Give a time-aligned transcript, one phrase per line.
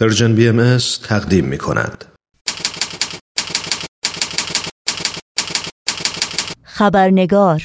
[0.00, 2.04] پرژن بی ام تقدیم می کند.
[6.62, 7.62] خبرنگار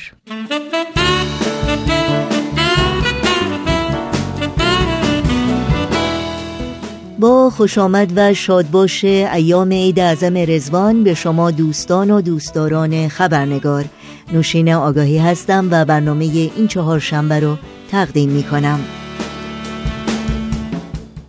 [7.20, 13.86] با خوش آمد و شادباش ایام عید اعظم رزوان به شما دوستان و دوستداران خبرنگار
[14.34, 17.58] نوشین آگاهی هستم و برنامه این چهار شنبه رو
[17.92, 18.80] تقدیم می کنم.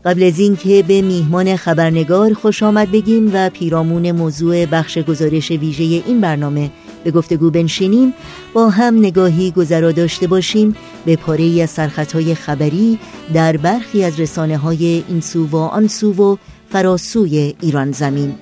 [0.04, 5.84] قبل از اینکه به میهمان خبرنگار خوش آمد بگیم و پیرامون موضوع بخش گزارش ویژه
[5.84, 6.70] این برنامه
[7.04, 8.14] به گفتگو بنشینیم
[8.54, 12.98] با هم نگاهی گذرا داشته باشیم به پاره از سرخطهای خبری
[13.34, 16.36] در برخی از رسانه های این سو و آن سو و
[16.70, 18.34] فراسوی ایران زمین.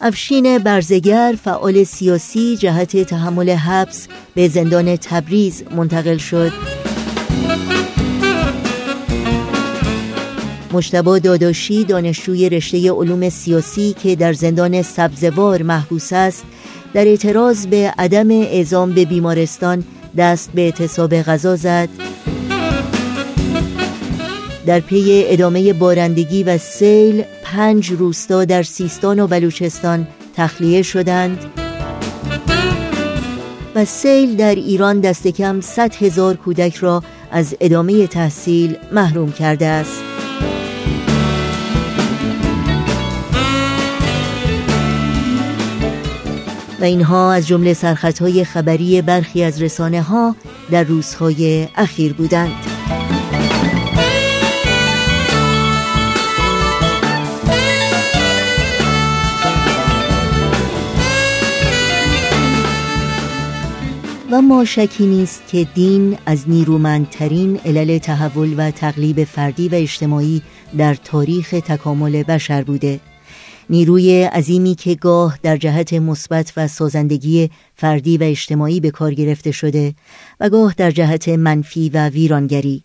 [0.00, 6.52] افشین برزگر فعال سیاسی جهت تحمل حبس به زندان تبریز منتقل شد.
[10.76, 16.44] مشتبا داداشی دانشجوی رشته علوم سیاسی که در زندان سبزوار محبوس است
[16.94, 19.84] در اعتراض به عدم اعزام به بیمارستان
[20.16, 21.88] دست به اعتصاب غذا زد.
[24.66, 31.38] در پی ادامه بارندگی و سیل پنج روستا در سیستان و بلوچستان تخلیه شدند.
[33.74, 39.66] و سیل در ایران دست کم 100 هزار کودک را از ادامه تحصیل محروم کرده
[39.66, 40.05] است.
[46.80, 50.36] و اینها از جمله سرخطهای خبری برخی از رسانه ها
[50.70, 52.52] در روزهای اخیر بودند.
[64.30, 70.42] و ما شکی نیست که دین از نیرومندترین علل تحول و تقلیب فردی و اجتماعی
[70.78, 73.00] در تاریخ تکامل بشر بوده.
[73.70, 79.50] نیروی عظیمی که گاه در جهت مثبت و سازندگی فردی و اجتماعی به کار گرفته
[79.50, 79.94] شده
[80.40, 82.82] و گاه در جهت منفی و ویرانگری.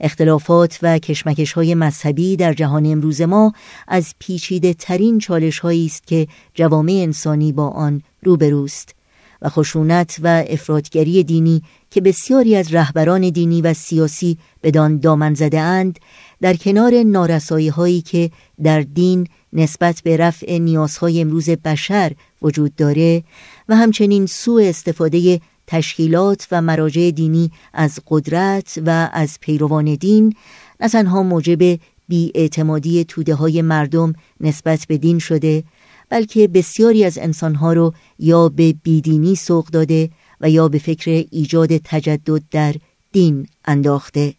[0.00, 3.52] اختلافات و کشمکش های مذهبی در جهان امروز ما
[3.88, 8.94] از پیچیده ترین چالش است که جوامع انسانی با آن روبروست
[9.42, 15.60] و خشونت و افرادگری دینی که بسیاری از رهبران دینی و سیاسی بدان دامن زده
[15.60, 15.98] اند
[16.40, 18.30] در کنار نارسایی هایی که
[18.62, 23.22] در دین نسبت به رفع نیازهای امروز بشر وجود داره
[23.68, 30.34] و همچنین سوء استفاده تشکیلات و مراجع دینی از قدرت و از پیروان دین
[30.80, 31.78] نه تنها موجب
[32.08, 35.64] بیاعتمادی توده های مردم نسبت به دین شده
[36.08, 40.10] بلکه بسیاری از انسانها رو یا به بیدینی سوق داده
[40.40, 42.74] و یا به فکر ایجاد تجدد در
[43.12, 44.34] دین انداخته.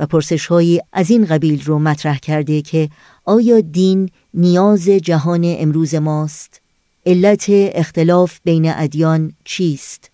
[0.00, 2.88] و پرسش هایی از این قبیل رو مطرح کرده که
[3.24, 6.60] آیا دین نیاز جهان امروز ماست؟
[7.06, 10.10] علت اختلاف بین ادیان چیست؟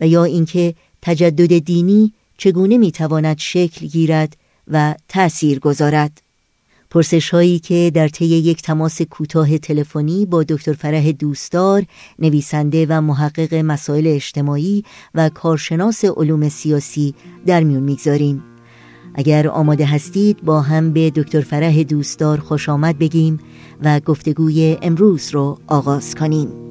[0.00, 4.36] و یا اینکه تجدد دینی چگونه می‌تواند شکل گیرد
[4.68, 6.22] و تأثیر گذارد؟
[6.90, 11.84] پرسش هایی که در طی یک تماس کوتاه تلفنی با دکتر فرح دوستدار
[12.18, 14.84] نویسنده و محقق مسائل اجتماعی
[15.14, 17.14] و کارشناس علوم سیاسی
[17.46, 18.55] در میون می‌گذاریم
[19.16, 23.38] اگر آماده هستید با هم به دکتر فرح دوستدار خوش آمد بگیم
[23.82, 26.65] و گفتگوی امروز رو آغاز کنیم.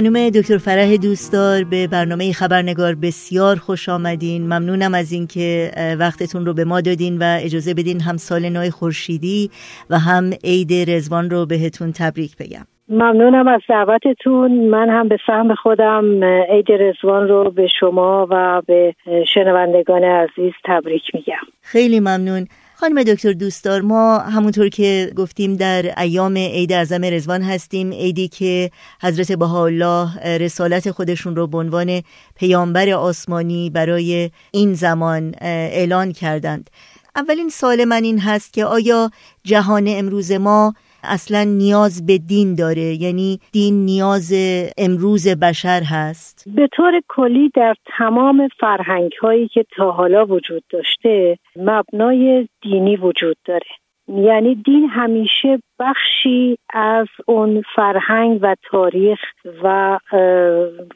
[0.00, 4.42] خانم دکتر فرح دوستدار به برنامه خبرنگار بسیار خوش آمدین.
[4.42, 9.50] ممنونم از اینکه وقتتون رو به ما دادین و اجازه بدین هم سال نو خورشیدی
[9.90, 12.66] و هم عید رزوان رو بهتون تبریک بگم.
[12.88, 14.50] ممنونم از دعوتتون.
[14.50, 18.94] من هم به سهم خودم عید رزوان رو به شما و به
[19.34, 21.46] شنوندگان عزیز تبریک میگم.
[21.62, 22.46] خیلی ممنون.
[22.80, 27.92] خانم دکتر دوستدار ما همونطور که گفتیم در ایام عید اعظم رزوان هستیم.
[27.92, 28.70] عیدی که
[29.02, 32.02] حضرت بهاءالله رسالت خودشون رو به عنوان
[32.36, 36.70] پیامبر آسمانی برای این زمان اعلان کردند.
[37.16, 39.10] اولین سال من این هست که آیا
[39.44, 44.32] جهان امروز ما اصلا نیاز به دین داره یعنی دین نیاز
[44.78, 51.38] امروز بشر هست؟ به طور کلی در تمام فرهنگ هایی که تا حالا وجود داشته
[51.56, 53.66] مبنای دینی وجود داره.
[54.08, 59.18] یعنی دین همیشه بخشی از اون فرهنگ و تاریخ
[59.62, 59.98] و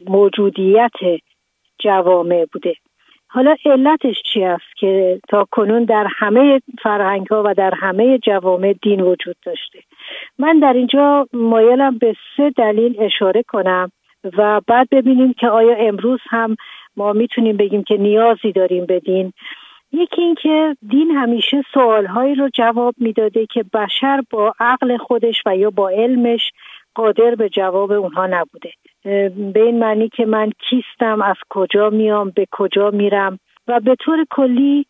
[0.07, 0.93] موجودیت
[1.79, 2.75] جوامع بوده.
[3.35, 8.75] حالا علتش چی است که تا کنون در همه فرهنگ ها و در همه جوامع
[8.83, 9.79] دین وجود داشته؟
[10.39, 13.93] من در اینجا مایلم به سه دلیل اشاره کنم
[14.39, 16.57] و بعد ببینیم که آیا امروز هم
[16.97, 19.33] ما می‌تونیم بگیم که نیازی داریم به دین.
[19.93, 25.71] یکی اینکه دین همیشه سوالهایی رو جواب می‌داده که بشر با عقل خودش و یا
[25.71, 26.53] با علمش
[26.95, 28.71] قادر به جواب اونها نبوده.
[29.05, 34.27] به این معنی که من کیستم از کجا میام به کجا میرم و به طور
[34.31, 34.87] کلی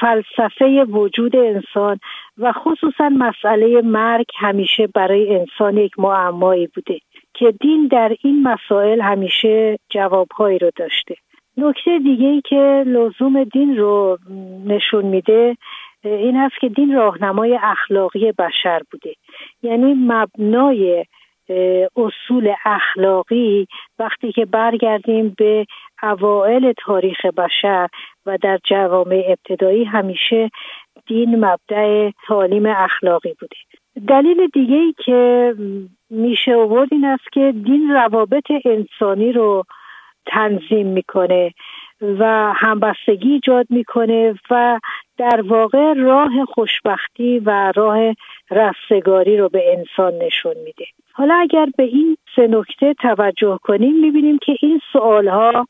[0.00, 1.98] فلسفه وجود انسان
[2.38, 6.98] و خصوصا مسئله مرگ همیشه برای انسان یک معمایی بوده
[7.34, 11.14] که دین در این مسائل همیشه جوابهایی رو داشته.
[11.56, 14.18] نکته دیگه ای که لزوم دین رو
[14.66, 15.56] نشون میده
[16.04, 19.14] این هست که دین راهنمای اخلاقی بشر بوده.
[19.62, 21.04] یعنی مبنای
[21.96, 23.66] اصول اخلاقی
[23.98, 25.66] وقتی که برگردیم به
[26.02, 27.88] اوائل تاریخ بشر
[28.26, 30.50] و در جوامع ابتدایی همیشه
[31.06, 33.56] دین مبدع تعالیم اخلاقی بوده.
[34.08, 35.54] دلیل دیگه ای که
[36.10, 39.64] میشه آورد این است که دین روابط انسانی رو
[40.26, 41.54] تنظیم می‌کنه.
[42.02, 44.78] و همبستگی ایجاد می‌کنه و
[45.18, 48.14] در واقع راه خوشبختی و راه
[48.50, 50.84] رستگاری رو به انسان نشون میده.
[51.12, 55.66] حالا اگر به این سه نکته توجه کنیم می‌بینیم که این سوال ها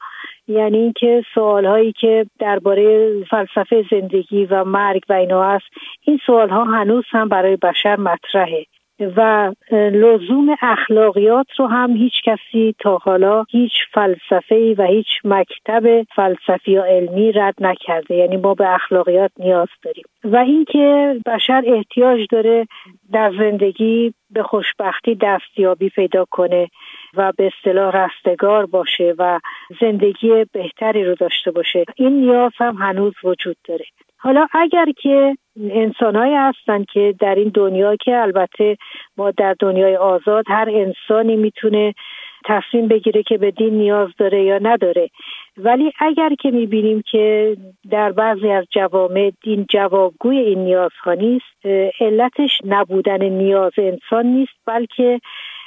[0.48, 5.66] یعنی اینکه سوال هایی که درباره فلسفه زندگی و مرگ و اینا هست
[6.02, 8.66] این سوال ها هنوز هم برای بشر مطرحه.
[9.00, 16.70] و لزوم اخلاقیات رو هم هیچ کسی تا حالا هیچ فلسفه و هیچ مکتب فلسفی
[16.70, 18.14] یا علمی رد نکرده.
[18.14, 20.04] یعنی ما به اخلاقیات نیاز داریم.
[20.24, 22.66] و اینکه بشر احتیاج داره
[23.12, 26.68] در زندگی به خوشبختی دستیابی پیدا کنه
[27.14, 29.40] و به اصطلاح رستگار باشه و
[29.80, 31.84] زندگی بهتری رو داشته باشه.
[31.96, 33.84] این نیاز هم هنوز وجود داره.
[34.18, 35.36] حالا اگر که
[35.70, 38.76] انسانهایی هستن که در این دنیا که البته
[39.16, 41.94] ما در دنیای آزاد هر انسانی می‌تونه
[42.44, 45.10] تصمیم بگیره که به دین نیاز داره یا نداره.
[45.56, 47.56] ولی اگر که می‌بینیم که
[47.90, 51.66] در بعضی از جوامع دین جوابگوی این نیازها نیست
[52.00, 55.20] علتش نبودن نیاز انسان نیست بلکه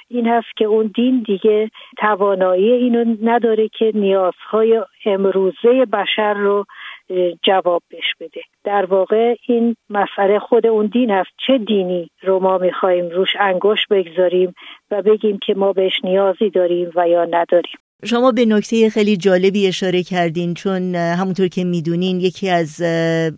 [0.10, 6.66] این هست که اون دین دیگه توانایی اینو نداره که نیازهای امروزه بشر رو
[7.44, 8.42] جواب بش بده.
[8.64, 11.30] در واقع این مسئله خود اون دین هست.
[11.48, 14.54] چه دینی رو ما می‌خواهیم روش انگشت بگذاریم
[14.92, 17.78] و بگیم که ما بهش نیازی داریم و یا نداریم.
[18.06, 22.82] شما به نکته خیلی جالبی اشاره کردین چون همونطور که می‌دونین یکی از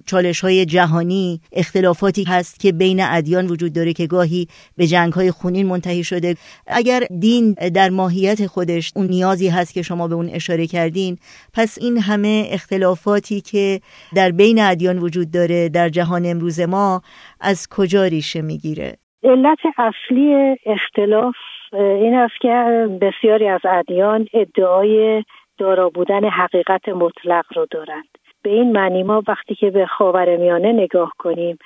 [0.06, 5.32] چالش های جهانی اختلافاتی هست که بین ادیان وجود داره که گاهی به جنگ های
[5.32, 6.36] خونین منتهی شده.
[6.68, 11.18] اگر دین در ماهیت خودش اون نیازی هست که شما به اون اشاره کردین
[11.54, 13.80] پس این همه اختلافاتی که
[14.16, 17.02] در بین ادیان وجود داره در جهان امروز ما
[17.42, 21.36] از کجا ریشه می‌گیره؟ علت اصلی اختلاف
[21.74, 25.24] این است که بسیاری از ادیان ادعای
[25.58, 28.08] دارا بودن حقیقت مطلق رو دارند.
[28.44, 31.58] به این معنی ما وقتی که به خاورمیانه نگاه کنیم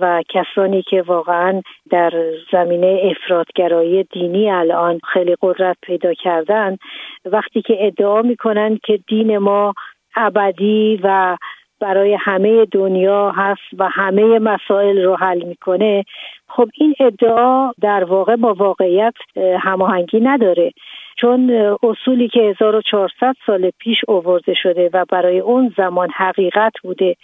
[0.00, 2.12] و کسانی که واقعا در
[2.52, 6.76] زمینه افرادگرایی دینی الان خیلی قدرت پیدا کردن
[7.24, 9.74] وقتی که ادعا می‌کنن که دین ما
[10.16, 11.36] ابدی و
[11.80, 16.04] برای همه دنیا هست و همه مسائل رو حل می‌کنه.
[16.48, 19.14] خب این ادعا در واقع با واقعیت
[19.60, 20.72] هماهنگی نداره.
[21.16, 21.50] چون
[21.82, 27.16] اصولی که 1400 سال پیش اوورده شده و برای اون زمان حقیقت بوده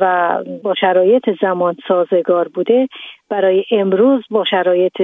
[0.00, 2.88] و با شرایط زمان سازگار بوده
[3.28, 5.02] برای امروز با شرایط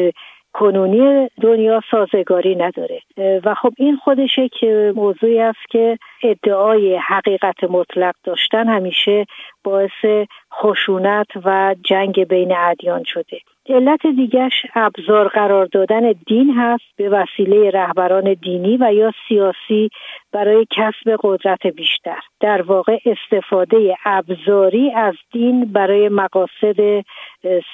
[0.52, 3.00] کنونی دنیا سازگاری نداره.
[3.44, 9.26] و خب این خودشه که موضوعی است که ادعای حقیقت مطلق داشتن همیشه
[9.64, 13.40] باعث خشونت و جنگ بین ادیان شده.
[13.68, 19.90] علت دیگرش ابزار قرار دادن دین هست به وسیله رهبران دینی و یا سیاسی
[20.32, 22.20] برای کسب قدرت بیشتر.
[22.40, 27.04] در واقع استفاده ابزاری از دین برای مقاصد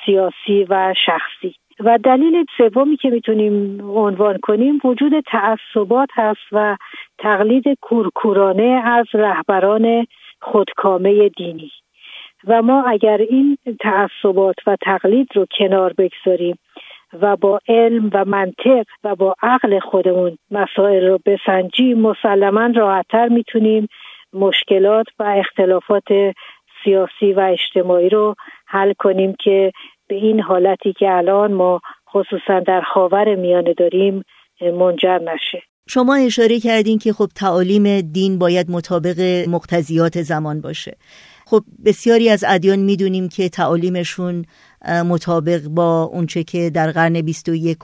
[0.04, 1.54] سیاسی و شخصی.
[1.80, 6.76] و دلیل سومی که می‌تونیم عنوان کنیم وجود تعصبات هست و
[7.18, 10.06] تقلید کورکورانه از رهبران
[10.40, 11.70] خودکامه دینی.
[12.46, 16.58] و ما اگر این تعصبات و تقلید رو کنار بگذاریم
[17.20, 23.88] و با علم و منطق و با عقل خودمون مسائل رو بسنجیم مسلما راحتتر می‌تونیم
[24.32, 26.08] مشکلات و اختلافات
[26.84, 28.34] سیاسی و اجتماعی رو
[28.66, 29.72] حل کنیم که
[30.12, 31.80] به این حالتی که الان ما
[32.12, 34.24] خصوصا در خاور میانه داریم
[34.60, 35.62] منجر نشه.
[35.88, 40.96] شما اشاره کردین که خب تعالیم دین باید مطابق مقتضیات زمان باشه.
[41.46, 44.44] خب بسیاری از ادیان می‌دونیم که تعالیمشون
[45.08, 47.78] مطابق با اونچه که در قرن 21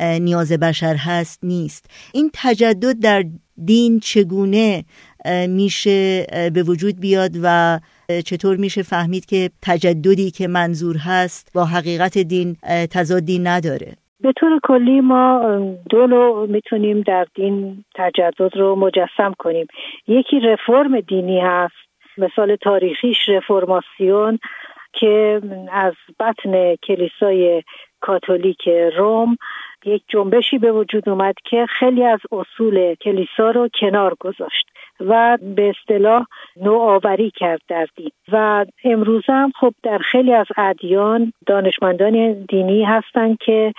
[0.00, 1.90] نیاز بشر هست نیست.
[2.14, 3.24] این تجدد در
[3.64, 4.84] دین چگونه
[5.48, 7.80] میشه به وجود بیاد و
[8.24, 12.56] چطور میشه فهمید که تجددی که منظور هست با حقیقت دین
[12.90, 15.58] تضادی نداره؟ به طور کلی ما
[15.90, 19.66] دو نوع می‌تونیم در دین تجدد رو مجسم کنیم.
[20.08, 21.74] یکی رفرم دینی هست
[22.18, 24.38] مثال تاریخیش رفرماسیون
[24.92, 25.40] که
[25.72, 27.62] از بطن کلیسای
[28.00, 29.36] کاتولیک روم
[29.84, 34.66] یک جنبشی به وجود اومد که خیلی از اصول کلیسا رو کنار گذاشت.
[35.00, 36.26] و به اصطلاح
[36.56, 38.10] نوآوری کرد در دین.
[38.32, 43.72] و امروز هم خب در خیلی از ادیان دانشمندان دینی هستند که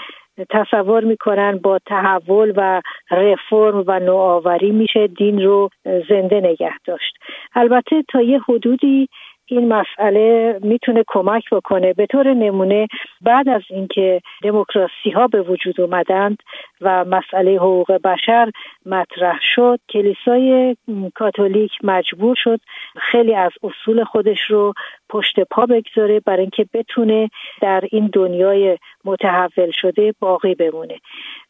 [0.49, 7.17] تصور می‌کنن با تحول و رفرم و نوآوری میشه دین رو زنده نگه داشت.
[7.55, 9.07] البته تا یه حدودی
[9.51, 12.87] این مسئله می‌تونه کمک بکنه به طور نمونه
[13.21, 16.37] بعد از اینکه دموکراسی ها به وجود اومدند
[16.81, 18.51] و مسئله حقوق بشر
[18.85, 20.75] مطرح شد کلیسای
[21.15, 22.59] کاتولیک مجبور شد
[22.97, 24.73] خیلی از اصول خودش رو
[25.09, 27.29] پشت پا بگذاره برای اینکه بتونه
[27.61, 30.99] در این دنیای متحول شده باقی بمونه.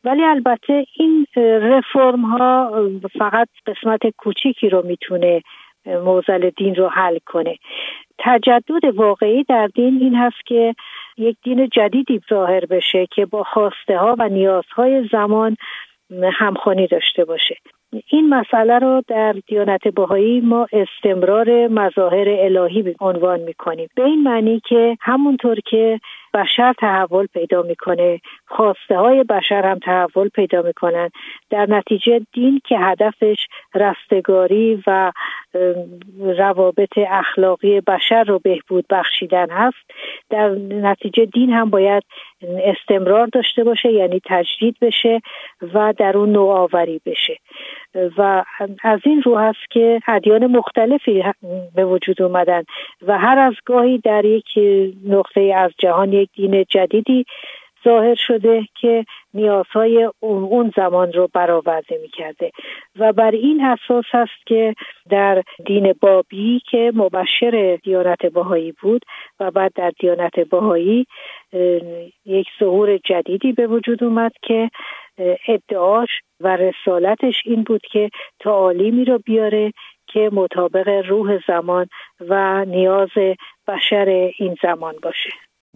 [0.03, 2.72] ولی البته این رفرم ها
[3.20, 5.41] فقط قسمت کوچیکی رو می‌تونه
[5.85, 7.55] موزل دین رو حل کنه.
[8.19, 10.75] تجدد واقعی در دین این هست که
[11.17, 15.57] یک دین جدیدی ظاهر بشه که با خواسته ها و نیازهای زمان
[16.33, 17.55] همخوانی داشته باشه.
[18.07, 23.89] این مسئله رو در دیانت بهایی ما استمرار مظاهر الهی عنوان می‌کنیم.
[23.95, 26.00] به این معنی که همونطور که
[26.33, 28.19] بشر تحول پیدا می‌کنه.
[28.45, 31.09] خواسته های بشر هم تحول پیدا می‌کنن.
[31.50, 35.11] در نتیجه دین که هدفش رستگاری و
[36.19, 39.91] روابط اخلاقی بشر رو بهبود بخشیدن هست
[40.29, 42.03] در نتیجه دین هم باید
[42.63, 45.21] استمرار داشته باشه یعنی تجدید بشه
[45.73, 47.38] و در اون نوآوری بشه.
[48.17, 48.43] و
[48.83, 51.24] از این رو هست که ادیان مختلفی
[51.75, 52.63] به وجود اومدن
[53.07, 54.60] و هر از گاهی در یک
[55.05, 57.25] نقطه از جهان یک دین جدیدی
[57.83, 62.51] ظاهر شده که نیازهای اون زمان رو برآورده می‌کرده.
[63.00, 64.75] و بر این اساس هست که
[65.09, 69.05] در دین بابی که مبشر دیانت باهایی بود
[69.39, 71.05] و بعد در دیانت باهایی
[72.25, 74.69] یک ظهور جدیدی به وجود اومد که
[75.47, 76.09] ادعاش
[76.39, 78.09] و رسالتش این بود که
[78.39, 79.73] تعالیمی رو بیاره
[80.07, 81.88] که مطابق روح زمان
[82.19, 83.09] و نیاز
[83.67, 85.29] بشر این زمان باشه.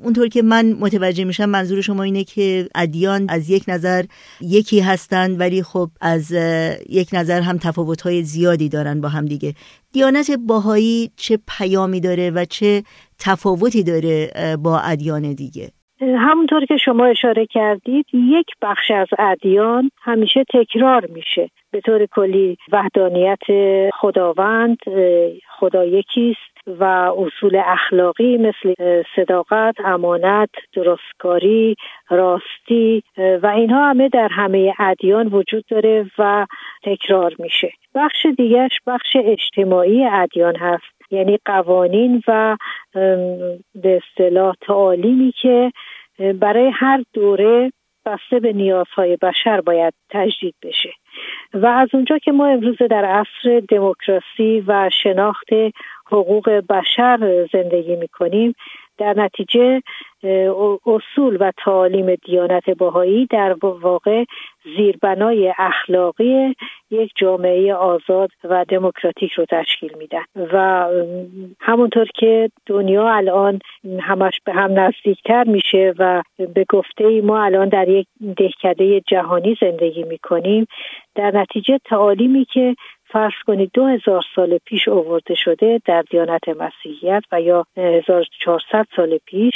[0.04, 4.04] اونطور که من متوجه میشم منظور شما اینه که ادیان از یک نظر
[4.42, 6.32] یکی هستند ولی خب از
[6.90, 9.54] یک نظر هم تفاوت‌های زیادی دارن با هم دیگه.
[9.94, 12.84] دیانت باهایی چه پیامی داره و چه
[13.20, 14.32] تفاوتی داره
[14.64, 15.70] با ادیان دیگه؟
[16.02, 21.50] همونطور که شما اشاره کردید یک بخش از ادیان همیشه تکرار میشه.
[21.72, 23.44] به طور کلی وحدانیت
[23.94, 24.78] خداوند
[25.60, 26.55] خدا یکیست.
[26.68, 26.84] و
[27.18, 31.76] اصول اخلاقی مثل صداقت، امانت، درستکاری،
[32.10, 36.46] راستی و اینها همه در همه ادیان وجود داره و
[36.84, 37.72] تکرار میشه.
[37.96, 42.58] بخش دیگرش بخش اجتماعی ادیان هست یعنی قوانین و
[43.76, 45.72] به اصطلاح تعالیمی که
[46.40, 47.72] برای هر دوره
[48.06, 50.90] بسته به نیازهای بشر باید تجدید بشه
[51.54, 55.48] و از اونجا که ما امروز در عصر دموکراسی و شناخت
[56.08, 58.56] حقوق بشر زندگی می‌کنیم.
[58.98, 59.82] در نتیجه
[60.86, 64.24] اصول و تعالیم دیانت باهایی در واقع
[64.78, 66.56] زیربنای اخلاقی
[66.92, 70.24] یک جامعه آزاد و دموکراتیک رو تشکیل میدن.
[70.54, 70.88] و
[71.60, 73.60] همونطور که دنیا الان
[74.00, 76.22] همش به هم نزدیکتر میشه و
[76.54, 78.08] به گفته ای ما الان در یک
[78.38, 80.68] دهکده جهانی زندگی می‌کنیم
[81.16, 82.76] در نتیجه تعالیمی که
[83.08, 83.98] فرض کنید دو
[84.36, 89.54] سال پیش اوورده شده در دیانت مسیحیت و یا 1400 سال پیش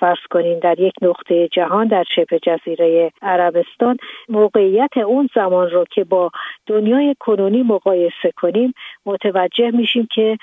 [0.00, 3.96] فرض کنید در یک نقطه جهان در شبه جزیره عربستان
[4.28, 6.30] موقعیت اون زمان رو که با
[6.66, 8.72] دنیای کنونی مقایسه کنیم
[9.06, 10.38] متوجه میشیم که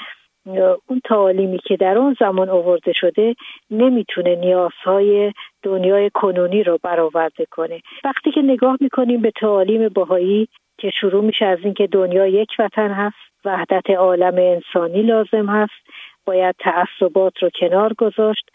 [0.88, 3.36] اون تعالیمی که در اون زمان آورده شده
[3.72, 5.34] نمی‌تونه نیازهای
[5.64, 7.82] دنیای کنونی رو برآورده کنه.
[8.04, 12.92] وقتی که نگاه می‌کنیم به تعالیم باهایی که شروع میشه از اینکه دنیا یک وطن
[12.92, 13.16] هست
[13.46, 15.88] وحدت عالم انسانی لازم هست.
[16.26, 18.50] باید تعصبات رو کنار گذاشت.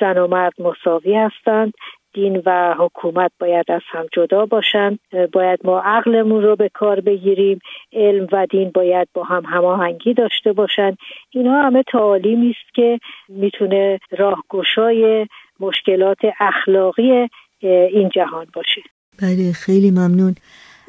[0.00, 1.72] زن و مرد مساوی هستند.
[2.12, 4.98] دین و حکومت باید از هم جدا باشند
[5.32, 7.58] باید ما عقلمون رو به کار بگیریم.
[7.92, 10.98] علم و دین باید با هم هماهنگی داشته باشند
[11.30, 12.98] اینها همه تعالیمی است که
[13.28, 15.26] می‌تونه راهگشای
[15.60, 17.28] مشکلات اخلاقی
[17.60, 18.82] این جهان باشه.
[19.22, 20.34] بله خیلی ممنون.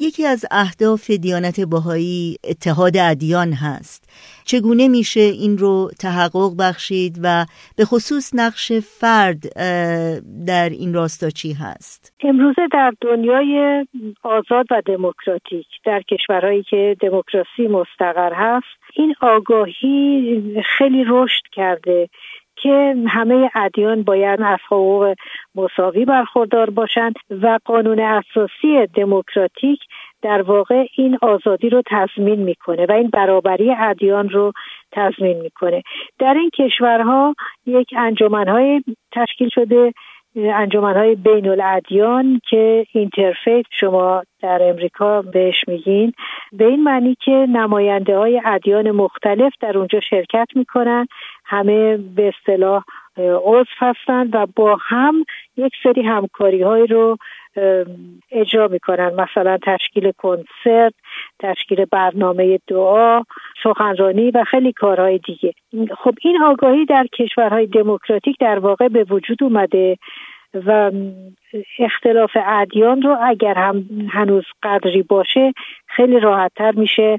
[0.00, 4.08] یکی از اهداف دیانت باهایی اتحاد ادیان هست.
[4.44, 7.44] چگونه میشه این رو تحقق بخشید و
[7.76, 9.40] به خصوص نقش فرد
[10.46, 13.86] در این راستا چی هست؟ امروزه در دنیای
[14.22, 22.08] آزاد و دموکراتیک در کشورهایی که دموکراسی مستقر هست این آگاهی خیلی رشد کرده.
[22.62, 25.14] که همه ادیان باید از حقوق
[25.54, 29.80] مساوی برخوردار باشند و قانون اساسی دموکراتیک
[30.22, 34.52] در واقع این آزادی رو تضمین می‌کنه و این برابری ادیان رو
[34.92, 35.82] تضمین می‌کنه.
[36.18, 37.34] در این کشورها
[37.66, 39.92] یک انجمنهای تشکیل شده
[40.36, 46.12] انجمنهای بین الادیان که اینترفیت شما در امریکا بهش میگین.
[46.52, 51.06] به این معنی که نماینده های ادیان مختلف در اونجا شرکت می‌کنن.
[51.44, 52.82] همه به اصطلاح
[53.44, 55.24] عضو هستند و با هم
[55.56, 57.16] یک سری همکاری های رو
[58.30, 59.12] اجرا می‌کنن.
[59.14, 60.94] مثلا تشکیل کنسرت
[61.38, 63.22] تشکیل برنامه دعا
[63.62, 65.52] سخنرانی و خیلی کارهای دیگه.
[65.98, 69.96] خب این آگاهی در کشورهای دموکراتیک در واقع به وجود اومده
[70.66, 70.90] و
[71.78, 75.52] اختلاف ادیان رو اگر هم هنوز قدری باشه
[75.86, 77.18] خیلی راحتتر میشه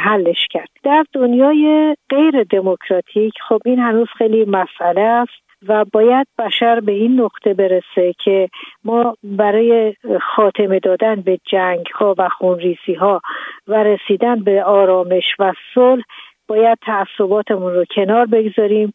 [0.00, 0.68] حلش کرد.
[0.82, 5.47] در دنیای غیر دموکراتیک خب این هنوز خیلی مسئله است.
[5.68, 8.48] و باید بشر به این نقطه برسه که
[8.84, 13.20] ما برای خاتمه دادن به جنگ ها و خونریزی ها
[13.68, 16.02] و رسیدن به آرامش و صلح
[16.48, 18.92] باید تعصباتمون رو کنار بگذاریم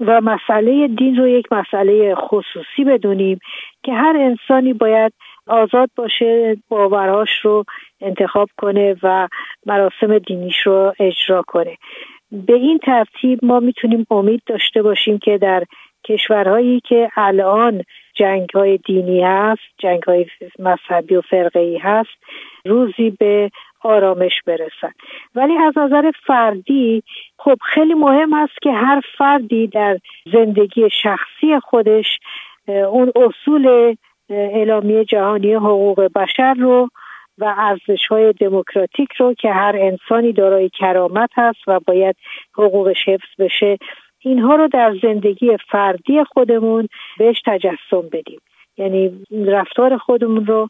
[0.00, 3.38] و مسئله دین رو یک مسئله خصوصی بدونیم
[3.82, 5.12] که هر انسانی باید
[5.46, 7.64] آزاد باشه باورهاش رو
[8.00, 9.28] انتخاب کنه و
[9.66, 11.76] مراسم دینیش رو اجرا کنه.
[12.32, 15.64] به این ترتیب ما می‌تونیم امید داشته باشیم که در
[16.06, 17.82] کشورهایی که الان
[18.14, 20.26] جنگ های دینی هست جنگ های
[20.58, 22.18] مذهبی و فرقه ای هست
[22.64, 23.50] روزی به
[23.82, 24.92] آرامش برسن.
[25.34, 27.02] ولی از نظر فردی
[27.38, 29.98] خب خیلی مهم هست که هر فردی در
[30.32, 32.18] زندگی شخصی خودش
[32.68, 33.96] اون اصول
[34.30, 36.88] اعلامیه جهانی حقوق بشر رو
[37.38, 42.16] و ارزش های دموکراتیک رو که هر انسانی دارای کرامت هست و باید
[42.54, 43.78] حقوقش حفظ بشه
[44.26, 48.40] اینها رو در زندگی فردی خودمون بهش تجسم بدیم.
[48.76, 50.68] یعنی رفتار خودمون رو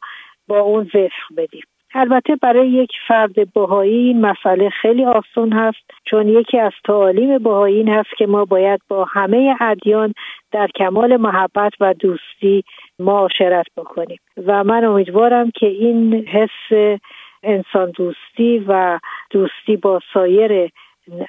[0.49, 1.63] با اون وفق بدیم.
[1.95, 7.77] البته برای یک فرد بهایی این مسئله خیلی آسان هست چون یکی از تعالیم بهایی
[7.77, 10.15] این هست که ما باید با همه ادیان
[10.53, 12.65] در کمال محبت و دوستی
[12.99, 14.19] معاشرت بکنیم.
[14.47, 16.99] و من امیدوارم که این حس
[17.43, 18.99] انسان دوستی و
[19.31, 20.71] دوستی با سایر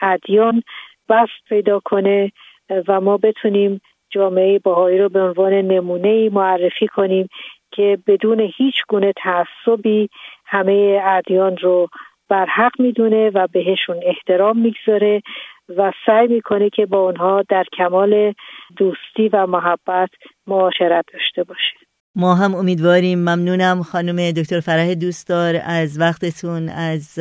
[0.02, 0.64] ادیان
[1.10, 2.32] بست پیدا کنه
[2.88, 7.28] و ما بتونیم جامعه باهایی رو به عنوان نمونه معرفی کنیم
[7.72, 10.10] که بدون هیچ گونه تعصبی
[10.46, 11.88] همه ادیان رو
[12.30, 15.22] برحق می‌دونه و بهشون احترام می‌گذاره
[15.78, 18.34] و سعی می‌کنه که با اونها در کمال
[18.78, 20.10] دوستی و محبت
[20.48, 21.87] معاشرت داشته باشه.
[22.20, 23.20] ما هم امیدواریم.
[23.20, 27.16] ممنونم خانم دکتر فرح دوستدار از وقتتون از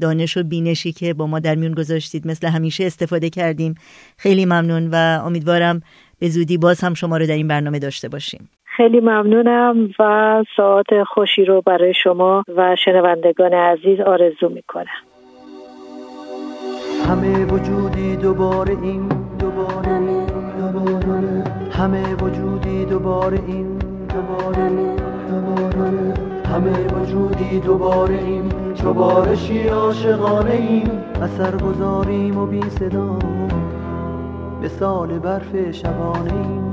[0.00, 2.26] دانش و بینشی که با ما در میون گذاشتید.
[2.26, 3.74] مثل همیشه استفاده کردیم.
[4.16, 5.82] خیلی ممنون و امیدوارم
[6.18, 8.48] به زودی باز هم شما رو در این برنامه داشته باشیم.
[8.76, 15.02] خیلی ممنونم و ساعت خوشی رو برای شما و شنوندگان عزیز آرزو می‌کنم.
[17.08, 20.26] همه وجودی دوباره این دوباره
[20.72, 23.81] دوباره همه وجودی دوباره این.
[24.22, 26.14] دوباره
[26.52, 28.48] همه وجودی دوباره ایم.
[28.74, 30.90] چو بارشی عاشقانه ایم.
[31.22, 33.18] اثر گذاریم و بی صدا.
[34.60, 36.72] به سال برف شبانه ایم.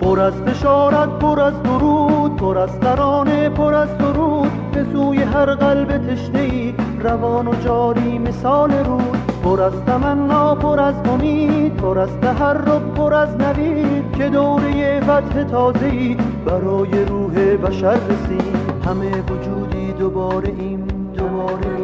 [0.00, 4.50] پر از بشارت پر از درود پر از ترانه پر از درود.
[4.72, 9.29] به سوی هر قلب تشنه ای روان و جاری مثال رود.
[9.44, 15.44] پر از تمنا پر از امید پر از تحرک پر از نوید که دوره فتح
[15.44, 18.56] تازه برای روح بشر رسید.
[18.86, 21.80] همه وجودی دوباره ایم دوباره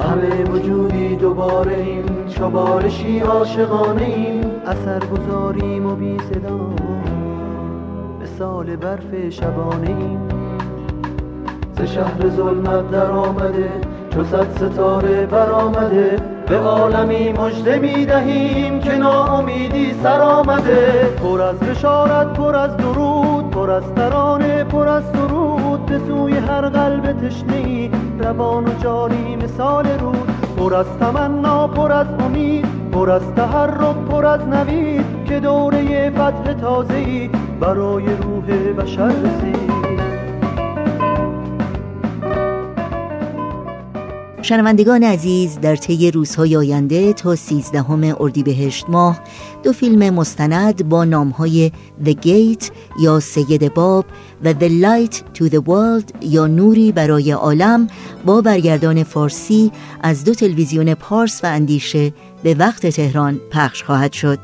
[0.00, 4.44] همه وجودی دوباره ایم چوبارشی عاشقانه ایم.
[4.66, 6.70] اثر گذاریم و بی صدا
[8.22, 10.28] مثال برف شبانه ایم.
[11.78, 13.70] ز شهر ظلمت در آمده
[14.18, 16.16] چو صد ستاره برآمده.
[16.46, 23.50] به عالمی مژده می دهیم که ناامیدی سر آمده پر از بشارت پر از درود
[23.50, 25.86] پر از ترانه پر از سرود.
[25.86, 32.06] به سوی هر قلب تشنه روان و جاری مثال رود پر از تمنا پر از
[32.20, 35.24] امید پر از تحرک پر از نوید.
[35.24, 39.87] که دوره فتح تازه‌ای برای روح بشر رسید.
[44.48, 49.20] شنوندگان عزیز در طی روزهای آینده تا سیزدهم اردیبهشت ماه
[49.62, 51.72] دو فیلم مستند با نامهای
[52.04, 54.04] The Gate یا سید باب
[54.44, 57.86] و The Light to the World یا نوری برای عالم
[58.26, 64.38] با برگردان فارسی از دو تلویزیون پارس و اندیشه به وقت تهران پخش خواهد شد.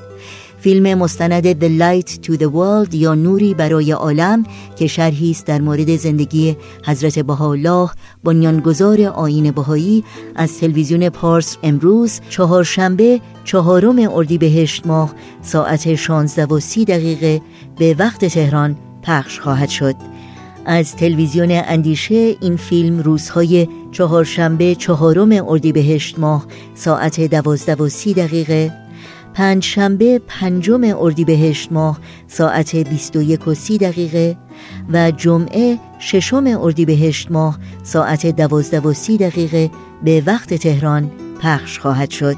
[0.64, 4.44] فیلم مستند The Light to the World یا نوری برای عالم
[4.76, 7.90] که شرحی است در مورد زندگی حضرت بهاءالله
[8.24, 16.84] بنیانگذار آیین بهایی از تلویزیون پارس امروز چهارشنبه چهارم اردیبهشت ماه ساعت 16 و 30
[16.84, 17.40] دقیقه
[17.78, 19.94] به وقت تهران پخش خواهد شد.
[20.66, 28.83] از تلویزیون اندیشه این فیلم روزهای چهارشنبه چهارم اردیبهشت ماه ساعت دوازده و سی دقیقه
[29.34, 34.36] پنج شنبه پنجم اردیبهشت ماه ساعت 21 و 30 دقیقه
[34.92, 39.70] و جمعه ششم اردیبهشت ماه ساعت 12 و 30 دقیقه
[40.04, 42.36] به وقت تهران پخش خواهد شد.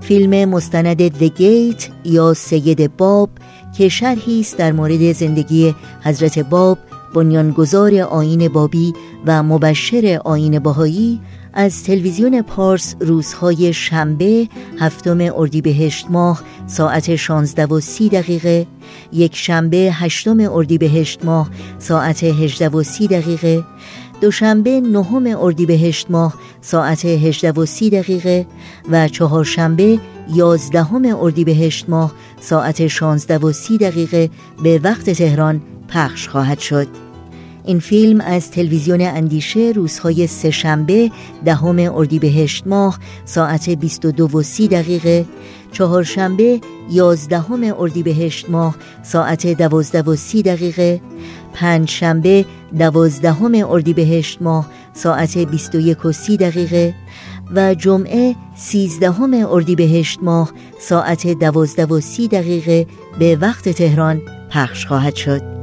[0.00, 3.30] فیلم مستند The Gate یا سید باب
[3.76, 6.78] که شرحی است در مورد زندگی حضرت باب
[7.14, 8.92] بنیانگذار آین بابی
[9.26, 11.20] و مبشر آین باهایی
[11.52, 18.66] از تلویزیون پارس روزهای شنبه هفتم اردیبهشت ماه ساعت 16 و 30 دقیقه
[19.12, 23.64] یک شنبه هشتم اردیبهشت ماه ساعت 18 و 30 دقیقه
[24.20, 28.46] دوشنبه نهم اردیبهشت ماه ساعت 18 و 30 دقیقه
[28.90, 29.98] و چهارشنبه
[30.34, 34.30] یازدهم اردیبهشت ماه ساعت 16 و 30 دقیقه
[34.62, 37.09] به وقت تهران پخش خواهد شد.
[37.70, 41.10] این فیلم از تلویزیون اندیشه روزهای سهشنبه
[41.44, 45.26] دهم اردیبهشت ماه ساعت 22 و 30 دقیقه.
[45.72, 51.00] چهارشنبه یازدهم اردیبهشت ماه ساعت 12 و 30 دقیقه.
[51.54, 52.44] پنجشنبه
[52.78, 56.94] دوازدهم اردیبهشت ماه ساعت 21 و 30 دقیقه.
[57.54, 62.86] و جمعه سیزدهم اردیبهشت ماه ساعت 12 و 30 دقیقه.
[63.18, 65.59] به وقت تهران پخش خواهد شد.